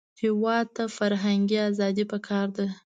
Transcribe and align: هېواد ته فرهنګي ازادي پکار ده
هېواد 0.21 0.65
ته 0.75 0.83
فرهنګي 0.97 1.57
ازادي 1.69 2.05
پکار 2.11 2.47
ده 2.55 2.65